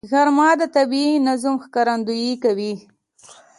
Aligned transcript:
غرمه 0.09 0.49
د 0.59 0.61
طبیعي 0.75 1.13
نظم 1.27 1.55
ښکارندویي 1.63 2.33
کوي 2.43 2.73